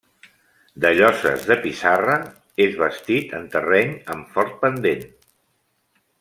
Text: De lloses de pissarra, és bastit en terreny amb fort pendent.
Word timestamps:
De 0.85 0.89
lloses 0.99 1.43
de 1.49 1.57
pissarra, 1.65 2.15
és 2.65 2.73
bastit 2.81 3.37
en 3.41 3.45
terreny 3.57 3.93
amb 4.15 4.33
fort 4.39 4.57
pendent. 4.65 5.05